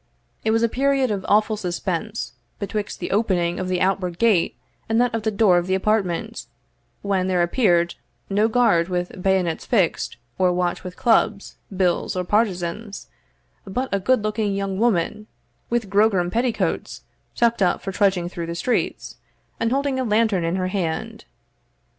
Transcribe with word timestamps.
It 0.43 0.49
was 0.49 0.63
a 0.63 0.67
period 0.67 1.11
of 1.11 1.23
awful 1.29 1.55
suspense 1.55 2.33
betwixt 2.57 2.99
the 2.99 3.11
opening 3.11 3.59
of 3.59 3.67
the 3.67 3.79
outward 3.81 4.17
gate 4.17 4.57
and 4.89 4.99
that 4.99 5.13
of 5.13 5.21
the 5.21 5.29
door 5.29 5.59
of 5.59 5.67
the 5.67 5.75
apartment, 5.75 6.47
when 7.03 7.27
there 7.27 7.43
appeared 7.43 7.93
no 8.27 8.47
guard 8.47 8.89
with 8.89 9.21
bayonets 9.21 9.63
fixed, 9.67 10.17
or 10.39 10.51
watch 10.53 10.83
with 10.83 10.97
clubs, 10.97 11.57
bills, 11.77 12.15
or 12.15 12.23
partisans, 12.23 13.09
but 13.63 13.89
a 13.93 13.99
good 13.99 14.23
looking 14.23 14.55
young 14.55 14.79
woman, 14.79 15.27
with 15.69 15.87
grogram 15.87 16.31
petticoats, 16.31 17.03
tucked 17.35 17.61
up 17.61 17.79
for 17.79 17.91
trudging 17.91 18.27
through 18.27 18.47
the 18.47 18.55
streets, 18.55 19.17
and 19.59 19.71
holding 19.71 19.99
a 19.99 20.03
lantern 20.03 20.43
in 20.43 20.55
her 20.55 20.69
hand. 20.69 21.25